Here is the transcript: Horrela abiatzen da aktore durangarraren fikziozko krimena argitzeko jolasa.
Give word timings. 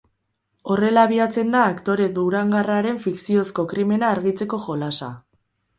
Horrela 0.75 1.03
abiatzen 1.09 1.51
da 1.57 1.61
aktore 1.73 2.09
durangarraren 2.17 2.99
fikziozko 3.07 3.69
krimena 3.75 4.13
argitzeko 4.17 4.63
jolasa. 4.69 5.15